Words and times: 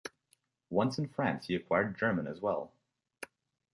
Once 0.71 0.97
in 0.97 1.07
France 1.07 1.45
he 1.45 1.53
acquired 1.53 1.95
German 1.95 2.25
as 2.25 2.41
well. 2.41 2.73